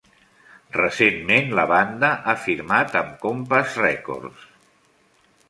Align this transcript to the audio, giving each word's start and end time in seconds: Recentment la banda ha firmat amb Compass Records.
Recentment 0.77 1.53
la 1.59 1.65
banda 1.71 2.09
ha 2.25 2.35
firmat 2.47 2.99
amb 3.03 3.13
Compass 3.27 3.79
Records. 3.85 4.51